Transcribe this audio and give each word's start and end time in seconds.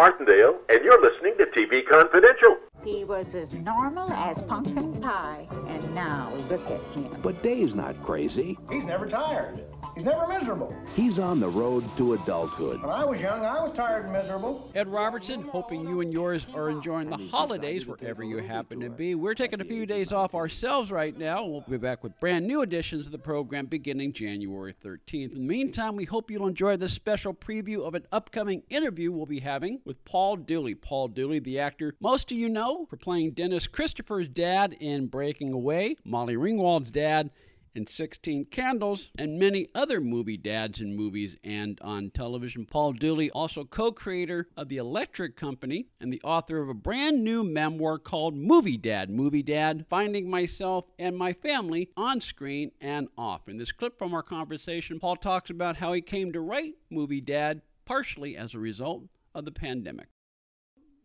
Martindale, 0.00 0.58
and 0.70 0.82
you're 0.82 0.98
listening 1.02 1.34
to 1.36 1.44
TV 1.54 1.86
Confidential. 1.86 2.56
He 2.82 3.04
was 3.04 3.26
as 3.34 3.52
normal 3.52 4.10
as 4.10 4.34
pumpkin 4.48 4.98
pie, 4.98 5.46
and 5.68 5.94
now 5.94 6.32
look 6.48 6.64
at 6.70 6.80
him. 6.94 7.20
But 7.22 7.42
Dave's 7.42 7.74
not 7.74 8.02
crazy. 8.02 8.56
He's 8.70 8.84
never 8.84 9.04
tired. 9.06 9.62
He's 10.00 10.06
never 10.06 10.26
miserable. 10.26 10.74
He's 10.94 11.18
on 11.18 11.40
the 11.40 11.48
road 11.50 11.84
to 11.98 12.14
adulthood. 12.14 12.80
When 12.80 12.90
I 12.90 13.04
was 13.04 13.20
young, 13.20 13.44
I 13.44 13.62
was 13.62 13.76
tired 13.76 14.04
and 14.04 14.14
miserable. 14.14 14.70
Ed 14.74 14.88
Robertson, 14.88 15.42
hoping 15.42 15.86
you 15.86 16.00
and 16.00 16.10
yours 16.10 16.46
are 16.54 16.70
enjoying 16.70 17.10
the 17.10 17.18
holidays 17.28 17.84
wherever 17.84 18.24
you 18.24 18.38
happen 18.38 18.80
to 18.80 18.88
be. 18.88 19.14
We're 19.14 19.34
taking 19.34 19.60
a 19.60 19.64
few 19.64 19.84
days 19.84 20.10
off 20.10 20.34
ourselves 20.34 20.90
right 20.90 21.14
now. 21.18 21.44
We'll 21.44 21.60
be 21.68 21.76
back 21.76 22.02
with 22.02 22.18
brand 22.18 22.46
new 22.46 22.62
editions 22.62 23.04
of 23.04 23.12
the 23.12 23.18
program 23.18 23.66
beginning 23.66 24.14
January 24.14 24.74
13th. 24.82 25.32
In 25.32 25.34
the 25.34 25.46
meantime, 25.46 25.96
we 25.96 26.06
hope 26.06 26.30
you'll 26.30 26.48
enjoy 26.48 26.78
this 26.78 26.94
special 26.94 27.34
preview 27.34 27.86
of 27.86 27.94
an 27.94 28.06
upcoming 28.10 28.62
interview 28.70 29.12
we'll 29.12 29.26
be 29.26 29.40
having 29.40 29.82
with 29.84 30.02
Paul 30.06 30.36
Dooley. 30.36 30.74
Paul 30.74 31.08
Dooley, 31.08 31.40
the 31.40 31.58
actor 31.60 31.94
most 32.00 32.32
of 32.32 32.38
you 32.38 32.48
know 32.48 32.86
for 32.86 32.96
playing 32.96 33.32
Dennis 33.32 33.66
Christopher's 33.66 34.28
dad 34.28 34.74
in 34.80 35.08
Breaking 35.08 35.52
Away, 35.52 35.96
Molly 36.06 36.36
Ringwald's 36.36 36.90
dad 36.90 37.28
and 37.74 37.88
16 37.88 38.46
Candles, 38.46 39.10
and 39.18 39.38
many 39.38 39.68
other 39.74 40.00
movie 40.00 40.36
dads 40.36 40.80
in 40.80 40.96
movies 40.96 41.36
and 41.44 41.80
on 41.82 42.10
television. 42.10 42.66
Paul 42.66 42.92
Dooley, 42.92 43.30
also 43.30 43.64
co 43.64 43.92
creator 43.92 44.48
of 44.56 44.68
The 44.68 44.78
Electric 44.78 45.36
Company 45.36 45.86
and 46.00 46.12
the 46.12 46.22
author 46.22 46.60
of 46.60 46.68
a 46.68 46.74
brand 46.74 47.22
new 47.22 47.44
memoir 47.44 47.98
called 47.98 48.34
Movie 48.34 48.76
Dad 48.76 49.10
Movie 49.10 49.42
Dad 49.42 49.86
Finding 49.88 50.28
Myself 50.28 50.86
and 50.98 51.16
My 51.16 51.32
Family 51.32 51.90
on 51.96 52.20
Screen 52.20 52.72
and 52.80 53.08
Off. 53.16 53.48
In 53.48 53.58
this 53.58 53.72
clip 53.72 53.98
from 53.98 54.14
our 54.14 54.22
conversation, 54.22 54.98
Paul 54.98 55.16
talks 55.16 55.50
about 55.50 55.76
how 55.76 55.92
he 55.92 56.00
came 56.00 56.32
to 56.32 56.40
write 56.40 56.74
Movie 56.90 57.20
Dad 57.20 57.62
partially 57.84 58.36
as 58.36 58.54
a 58.54 58.58
result 58.58 59.04
of 59.34 59.44
the 59.44 59.52
pandemic. 59.52 60.08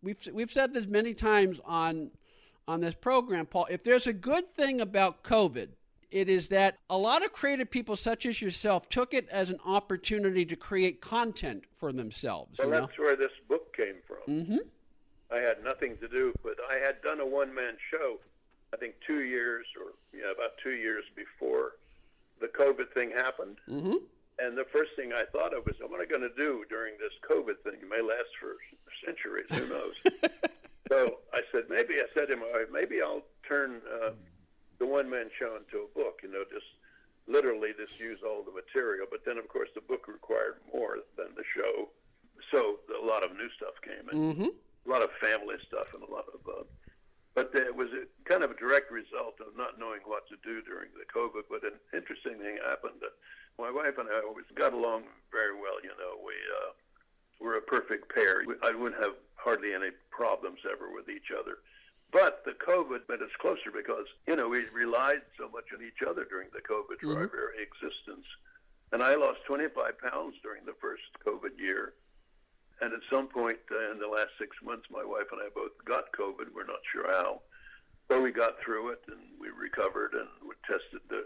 We've, 0.01 0.19
we've 0.31 0.51
said 0.51 0.73
this 0.73 0.85
many 0.85 1.13
times 1.13 1.59
on, 1.65 2.11
on 2.67 2.81
this 2.81 2.95
program, 2.95 3.47
Paul. 3.47 3.67
If 3.69 3.83
there's 3.83 4.07
a 4.07 4.13
good 4.13 4.53
thing 4.53 4.81
about 4.81 5.23
COVID, 5.23 5.69
it 6.11 6.29
is 6.29 6.49
that 6.49 6.77
a 6.89 6.97
lot 6.97 7.23
of 7.23 7.33
creative 7.33 7.69
people, 7.69 7.95
such 7.95 8.25
as 8.25 8.41
yourself, 8.41 8.89
took 8.89 9.13
it 9.13 9.27
as 9.29 9.49
an 9.49 9.59
opportunity 9.65 10.45
to 10.45 10.55
create 10.55 11.01
content 11.01 11.63
for 11.75 11.91
themselves. 11.91 12.59
Well, 12.59 12.67
you 12.67 12.73
know? 12.73 12.79
that's 12.81 12.97
where 12.99 13.15
this 13.15 13.31
book 13.47 13.75
came 13.75 13.95
from. 14.07 14.45
Mhm. 14.45 14.59
I 15.31 15.37
had 15.37 15.63
nothing 15.63 15.97
to 15.97 16.07
do, 16.07 16.33
but 16.43 16.55
I 16.69 16.75
had 16.75 17.01
done 17.01 17.19
a 17.19 17.25
one-man 17.25 17.77
show. 17.91 18.19
I 18.73 18.77
think 18.77 18.95
two 19.05 19.23
years, 19.23 19.65
or 19.79 19.93
yeah, 20.17 20.31
about 20.31 20.57
two 20.61 20.75
years 20.75 21.03
before 21.15 21.73
the 22.39 22.47
COVID 22.47 22.91
thing 22.93 23.11
happened. 23.11 23.57
Mhm. 23.67 24.01
And 24.37 24.57
the 24.57 24.65
first 24.65 24.91
thing 24.95 25.13
I 25.13 25.23
thought 25.31 25.53
of 25.53 25.65
was, 25.65 25.75
what 25.79 25.93
am 25.95 26.01
I 26.01 26.05
going 26.05 26.21
to 26.21 26.35
do 26.35 26.65
during 26.69 26.97
this 26.97 27.13
COVID 27.29 27.57
thing? 27.63 27.79
It 27.81 27.87
may 27.89 28.01
last 28.01 28.35
for 28.39 28.57
centuries. 29.05 29.45
Who 29.51 29.67
knows? 29.67 29.95
so 30.89 31.19
I 31.33 31.41
said, 31.51 31.63
maybe 31.69 31.95
I 31.95 32.05
said 32.13 32.27
to 32.27 32.35
wife, 32.35 32.67
maybe 32.71 33.01
I'll 33.01 33.23
turn 33.47 33.81
uh, 34.01 34.11
the 34.79 34.85
one 34.85 35.09
man 35.09 35.29
show 35.39 35.55
into 35.55 35.85
a. 35.85 35.94
You 36.25 36.33
know, 36.33 36.43
just 36.49 36.65
literally 37.29 37.69
just 37.77 37.99
use 38.01 38.19
all 38.25 38.41
the 38.41 38.49
material. 38.49 39.05
But 39.05 39.21
then, 39.29 39.37
of 39.37 39.47
course, 39.47 39.69
the 39.77 39.81
book 39.85 40.07
required 40.09 40.57
more 40.73 40.97
than 41.17 41.37
the 41.37 41.45
show, 41.53 41.89
so 42.49 42.81
a 42.89 43.05
lot 43.05 43.21
of 43.23 43.37
new 43.37 43.49
stuff 43.53 43.77
came 43.85 44.09
in, 44.09 44.17
Mhm. 44.33 44.49
a 44.49 44.89
lot 44.89 45.03
of 45.03 45.11
family 45.21 45.57
stuff, 45.67 45.93
and 45.93 46.01
a 46.01 46.09
lot 46.09 46.25
of. 46.33 46.41
Uh, 46.49 46.63
but 47.35 47.53
it 47.53 47.75
was 47.75 47.91
a, 47.93 48.07
kind 48.23 48.43
of 48.43 48.49
a 48.51 48.55
direct 48.55 48.89
result 48.91 49.39
of 49.39 49.55
not 49.55 49.77
knowing 49.77 50.01
what 50.05 50.25
to 50.29 50.37
do 50.37 50.61
during 50.63 50.89
the 50.97 51.05
COVID. 51.05 51.43
But 51.49 51.63
an 51.63 51.77
interesting 51.93 52.39
thing 52.39 52.57
happened 52.57 53.01
that 53.01 53.13
my 53.59 53.69
wife 53.69 53.97
and 53.99 54.09
I 54.09 54.21
always 54.21 54.45
got 54.55 54.73
along 54.73 55.05
very 55.31 55.53
well. 55.53 55.77
You 55.83 55.93
know, 55.99 56.17
we 56.25 56.33
uh, 56.33 56.71
we're 57.39 57.57
a 57.57 57.61
perfect 57.61 58.09
pair. 58.13 58.43
I 58.63 58.71
wouldn't 58.71 59.01
have 59.01 59.15
hardly 59.35 59.73
any 59.75 59.91
problems 60.09 60.61
ever 60.65 60.89
with 60.91 61.07
each 61.09 61.29
other. 61.31 61.59
But 62.11 62.43
the 62.45 62.51
COVID 62.51 63.09
made 63.09 63.21
us 63.21 63.35
closer 63.41 63.71
because, 63.75 64.05
you 64.27 64.35
know, 64.35 64.47
we 64.47 64.65
relied 64.73 65.21
so 65.37 65.49
much 65.49 65.65
on 65.75 65.83
each 65.83 66.01
other 66.07 66.25
during 66.25 66.47
the 66.53 66.61
COVID 66.61 67.01
for 67.01 67.19
our 67.19 67.27
very 67.27 67.61
existence. 67.61 68.25
And 68.91 69.03
I 69.03 69.15
lost 69.15 69.39
25 69.47 69.99
pounds 69.99 70.35
during 70.41 70.63
the 70.65 70.75
first 70.79 71.03
COVID 71.25 71.59
year. 71.59 71.93
And 72.81 72.93
at 72.93 73.01
some 73.11 73.27
point 73.27 73.59
uh, 73.71 73.91
in 73.91 73.99
the 73.99 74.07
last 74.07 74.29
six 74.39 74.55
months, 74.63 74.85
my 74.89 75.03
wife 75.03 75.27
and 75.31 75.41
I 75.41 75.49
both 75.53 75.71
got 75.85 76.11
COVID. 76.17 76.53
We're 76.53 76.65
not 76.65 76.79
sure 76.91 77.07
how. 77.11 77.41
But 78.07 78.21
we 78.21 78.31
got 78.31 78.59
through 78.63 78.89
it 78.89 79.01
and 79.07 79.19
we 79.39 79.49
recovered 79.49 80.13
and 80.13 80.27
we 80.47 80.55
tested 80.67 81.01
the 81.09 81.25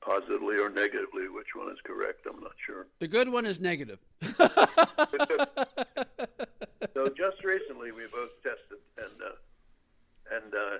positively 0.00 0.56
or 0.56 0.68
negatively. 0.68 1.28
Which 1.28 1.54
one 1.54 1.70
is 1.70 1.78
correct? 1.84 2.26
I'm 2.28 2.40
not 2.40 2.56
sure. 2.66 2.86
The 2.98 3.08
good 3.08 3.28
one 3.28 3.46
is 3.46 3.60
negative. 3.60 4.00
so 6.92 7.08
just 7.16 7.44
recently 7.44 7.92
we 7.92 8.06
both 8.12 8.30
tested 8.42 8.83
and 10.54 10.74
uh, 10.74 10.78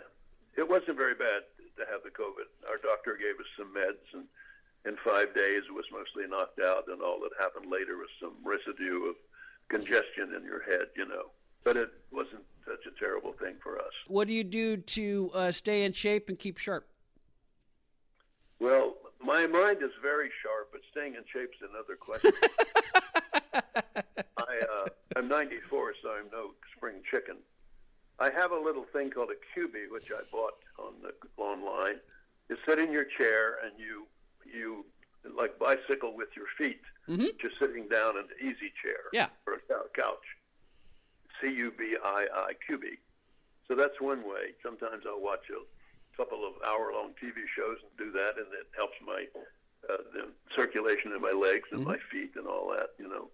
it 0.57 0.69
wasn't 0.69 0.97
very 0.97 1.15
bad 1.15 1.43
to 1.77 1.85
have 1.91 2.03
the 2.05 2.11
COVID. 2.11 2.47
Our 2.69 2.79
doctor 2.79 3.19
gave 3.19 3.39
us 3.41 3.47
some 3.59 3.75
meds 3.75 4.07
and 4.15 4.25
in 4.87 4.97
five 5.05 5.35
days 5.35 5.63
it 5.69 5.75
was 5.75 5.85
mostly 5.91 6.29
knocked 6.29 6.61
out 6.61 6.85
and 6.89 7.03
all 7.03 7.19
that 7.21 7.31
happened 7.39 7.71
later 7.71 7.97
was 7.97 8.09
some 8.21 8.35
residue 8.45 9.09
of 9.09 9.17
congestion 9.69 10.35
in 10.37 10.45
your 10.45 10.63
head, 10.63 10.89
you 10.97 11.07
know. 11.07 11.31
But 11.65 11.77
it 11.77 11.91
wasn't 12.13 12.45
such 12.67 12.87
a 12.87 12.99
terrible 12.99 13.33
thing 13.33 13.55
for 13.63 13.79
us. 13.79 13.93
What 14.07 14.29
do 14.29 14.35
you 14.35 14.45
do 14.45 14.77
to 14.77 15.31
uh, 15.35 15.53
stay 15.53 15.85
in 15.85 15.93
shape 15.93 16.29
and 16.29 16.39
keep 16.39 16.59
sharp? 16.59 16.87
Well, 18.61 18.95
my 19.23 19.47
mind 19.47 19.79
is 19.83 19.91
very 20.03 20.31
sharp, 20.43 20.69
but 20.73 20.83
staying 20.91 21.15
in 21.15 21.25
shape's 21.33 21.57
another 21.61 21.97
question. 21.97 22.33
I, 24.37 24.61
uh, 24.61 24.89
I'm 25.17 25.29
94, 25.29 25.95
so 26.03 26.11
I'm 26.11 26.27
no 26.31 26.51
spring 26.77 26.97
chicken. 27.11 27.37
I 28.19 28.31
have 28.31 28.53
a 28.53 28.59
little 28.59 28.85
thing 28.93 29.11
called 29.11 29.31
a 29.31 29.59
Cubii, 29.59 29.91
which 29.91 30.11
I 30.13 30.21
bought 30.31 30.55
on 30.79 30.95
the 31.03 31.13
online. 31.43 31.97
You 32.49 32.57
sit 32.67 32.79
in 32.79 32.93
your 32.93 33.05
chair 33.05 33.59
and 33.65 33.73
you 33.79 34.07
you 34.45 34.85
like 35.37 35.59
bicycle 35.59 36.15
with 36.15 36.29
your 36.37 36.47
feet, 36.59 36.81
just 37.41 37.59
sitting 37.59 37.89
down 37.89 38.17
in 38.19 38.25
an 38.25 38.39
easy 38.41 38.71
chair 38.83 39.09
Yeah. 39.13 39.29
or 39.47 39.55
a 39.55 39.59
cou- 39.61 39.89
couch. 39.95 40.27
C 41.41 41.49
U 41.49 41.73
B 41.77 41.97
I 42.05 42.27
I 42.33 42.53
Q 42.67 42.79
B. 42.79 42.99
So 43.67 43.75
that's 43.75 43.99
one 44.01 44.23
way. 44.29 44.53
Sometimes 44.63 45.05
I'll 45.09 45.21
watch 45.21 45.49
a 45.51 45.65
couple 46.17 46.47
of 46.47 46.53
hour-long 46.65 47.15
TV 47.21 47.41
shows 47.57 47.79
and 47.83 47.91
do 47.99 48.13
that, 48.13 48.37
and 48.37 48.47
it 48.53 48.69
helps 48.77 48.95
my 49.05 49.27
uh, 49.91 49.97
the 50.13 50.29
circulation 50.55 51.13
in 51.13 51.21
my 51.21 51.33
legs 51.33 51.69
and 51.73 51.85
my 51.85 51.97
feet 52.13 52.33
and 52.37 52.47
all 52.47 52.69
that, 52.77 52.91
you 52.99 53.09
know. 53.09 53.29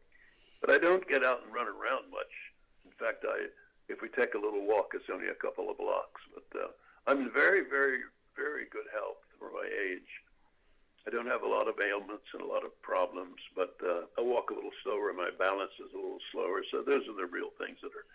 But 0.61 0.71
I 0.71 0.79
don't 0.79 1.07
get 1.09 1.25
out 1.25 1.43
and 1.45 1.53
run 1.53 1.67
around 1.67 2.11
much. 2.11 2.33
In 2.87 2.93
fact, 2.99 3.25
I 3.29 3.47
if 3.91 4.01
we 4.01 4.09
take 4.09 4.35
a 4.35 4.39
little 4.39 4.65
walk, 4.65 4.93
it's 4.95 5.11
only 5.13 5.29
a 5.29 5.35
couple 5.35 5.69
of 5.69 5.77
blocks. 5.77 6.23
But 6.33 6.49
uh, 6.55 6.69
I'm 7.07 7.21
in 7.21 7.31
very, 7.33 7.63
very, 7.69 8.01
very 8.37 8.67
good 8.71 8.87
health 8.95 9.19
for 9.39 9.51
my 9.51 9.67
age. 9.67 10.09
I 11.07 11.11
don't 11.11 11.27
have 11.27 11.43
a 11.43 11.49
lot 11.49 11.67
of 11.67 11.75
ailments 11.81 12.29
and 12.33 12.43
a 12.43 12.47
lot 12.47 12.65
of 12.65 12.71
problems, 12.83 13.41
but 13.57 13.75
uh, 13.83 14.07
I 14.19 14.21
walk 14.21 14.51
a 14.51 14.55
little 14.55 14.75
slower. 14.85 15.13
My 15.13 15.31
balance 15.37 15.73
is 15.81 15.93
a 15.93 15.97
little 15.97 16.23
slower. 16.31 16.63
So 16.71 16.83
those 16.83 17.09
are 17.09 17.17
the 17.17 17.27
real 17.27 17.51
things 17.59 17.79
that 17.83 17.91
are 17.91 18.07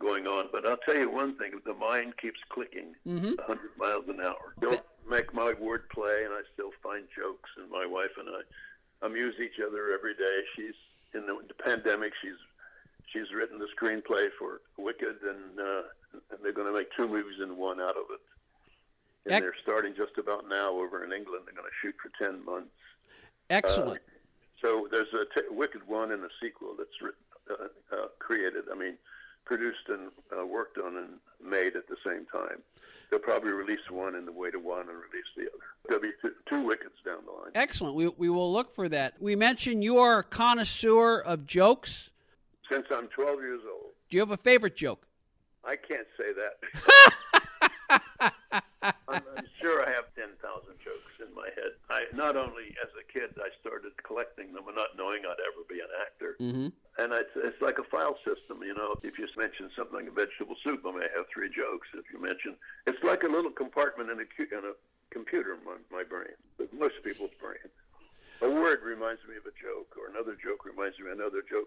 going 0.00 0.26
on. 0.26 0.48
But 0.50 0.64
I'll 0.64 0.80
tell 0.86 0.96
you 0.96 1.10
one 1.10 1.36
thing: 1.36 1.52
the 1.66 1.74
mind 1.74 2.16
keeps 2.16 2.38
clicking 2.48 2.94
a 3.04 3.42
100 3.46 3.76
miles 3.76 4.04
an 4.08 4.20
hour. 4.20 4.54
Don't 4.60 4.80
make 5.10 5.34
my 5.34 5.52
word 5.60 5.90
play, 5.90 6.24
and 6.24 6.32
I 6.32 6.42
still 6.54 6.70
find 6.82 7.04
jokes. 7.14 7.50
And 7.58 7.70
my 7.70 7.84
wife 7.84 8.14
and 8.16 8.28
I 8.30 9.06
amuse 9.06 9.34
each 9.42 9.60
other 9.60 9.92
every 9.92 10.14
day. 10.14 10.38
She's 10.54 10.78
in 11.14 11.26
the, 11.26 11.36
the 11.48 11.58
pandemic. 11.58 12.12
She's 12.22 12.38
she's 13.12 13.32
written 13.34 13.58
the 13.58 13.68
screenplay 13.76 14.28
for 14.38 14.60
Wicked, 14.76 15.16
and 15.22 15.58
uh, 15.60 15.82
and 16.30 16.40
they're 16.42 16.52
going 16.52 16.66
to 16.66 16.72
make 16.72 16.88
two 16.96 17.08
movies 17.08 17.40
in 17.42 17.56
one 17.56 17.80
out 17.80 17.96
of 17.96 18.06
it. 18.10 18.20
And 19.26 19.34
Ec- 19.34 19.42
they're 19.42 19.54
starting 19.62 19.94
just 19.96 20.16
about 20.18 20.48
now 20.48 20.70
over 20.72 21.04
in 21.04 21.12
England. 21.12 21.44
They're 21.46 21.54
going 21.54 21.68
to 21.68 21.78
shoot 21.82 21.94
for 22.02 22.10
ten 22.22 22.44
months. 22.44 22.70
Excellent. 23.50 24.00
So 24.62 24.88
there's 24.90 25.12
a 25.14 25.24
t- 25.38 25.46
Wicked 25.50 25.86
one 25.86 26.12
and 26.12 26.24
a 26.24 26.28
sequel 26.42 26.74
that's 26.76 27.00
written, 27.00 27.20
uh, 27.50 27.96
uh, 27.96 28.08
created. 28.18 28.64
I 28.72 28.76
mean, 28.76 28.94
produced 29.44 29.88
and 29.88 30.10
uh, 30.36 30.44
worked 30.44 30.78
on 30.78 30.96
and 30.96 31.08
made 31.42 31.76
at 31.76 31.88
the 31.88 31.96
same 32.04 32.26
time. 32.26 32.62
They'll 33.10 33.20
probably 33.20 33.50
release 33.50 33.90
one 33.90 34.14
in 34.14 34.26
the 34.26 34.32
way 34.32 34.50
to 34.50 34.58
one 34.58 34.80
and 34.80 34.88
release 34.88 35.30
the 35.36 35.42
other. 35.42 35.64
There'll 35.86 36.02
be 36.02 36.12
two, 36.20 36.32
two 36.48 36.66
wickets 36.66 36.96
down 37.04 37.18
the 37.24 37.32
line. 37.32 37.52
Excellent. 37.54 37.94
We, 37.94 38.08
we 38.08 38.28
will 38.28 38.52
look 38.52 38.74
for 38.74 38.88
that. 38.90 39.14
We 39.20 39.36
mentioned 39.36 39.82
you 39.82 39.98
are 39.98 40.18
a 40.18 40.24
connoisseur 40.24 41.18
of 41.20 41.46
jokes. 41.46 42.10
Since 42.70 42.86
I'm 42.90 43.08
12 43.08 43.40
years 43.40 43.60
old, 43.66 43.92
Do 44.10 44.16
you 44.16 44.20
have 44.20 44.30
a 44.30 44.36
favorite 44.36 44.76
joke? 44.76 45.06
I 45.64 45.76
can't 45.76 46.06
say 46.16 46.32
that. 46.32 46.58
I'm, 49.08 49.22
I'm 49.36 49.48
sure 49.60 49.82
I 49.82 49.90
have 49.90 50.12
10,000 50.14 50.36
jokes 50.76 51.14
in 51.20 51.34
my 51.34 51.48
head. 51.56 51.72
I 51.90 52.04
not 52.14 52.36
only 52.36 52.76
as 52.80 52.92
a 52.96 53.04
kid 53.10 53.34
I 53.40 53.48
started 53.60 53.92
collecting 54.04 54.52
them 54.52 54.68
and 54.68 54.76
not 54.76 54.96
knowing 54.96 55.24
I'd 55.24 55.40
ever 55.40 55.64
be 55.68 55.80
an 55.80 55.92
actor. 56.00 56.36
Mm-hmm. 56.40 56.68
And 57.00 57.12
it's, 57.12 57.32
it's 57.36 57.60
like 57.62 57.78
a 57.78 57.84
file 57.84 58.18
system, 58.24 58.62
you 58.62 58.74
know. 58.74 58.94
If 59.02 59.18
you 59.18 59.26
mention 59.36 59.70
something 59.76 59.96
like 59.96 60.08
a 60.08 60.14
vegetable 60.14 60.56
soup, 60.62 60.84
I 60.84 60.92
may 60.92 61.08
have 61.16 61.26
three 61.32 61.48
jokes. 61.48 61.88
If 61.94 62.04
you 62.12 62.20
mention, 62.20 62.56
it's 62.86 63.02
like 63.02 63.22
a 63.22 63.30
little 63.30 63.52
compartment 63.52 64.10
in 64.10 64.18
a, 64.18 64.26
in 64.26 64.64
a 64.64 64.74
computer, 65.10 65.56
my, 65.64 65.78
my 65.90 66.04
brain, 66.04 66.36
with 66.58 66.72
most 66.72 67.00
people's 67.04 67.34
brain. 67.40 67.70
A 68.42 68.50
word 68.50 68.82
reminds 68.82 69.22
me 69.26 69.34
of 69.34 69.46
a 69.46 69.54
joke, 69.58 69.98
or 69.98 70.10
another 70.10 70.36
joke 70.38 70.64
reminds 70.64 70.98
me 70.98 71.10
of 71.10 71.18
another 71.18 71.42
joke 71.42 71.66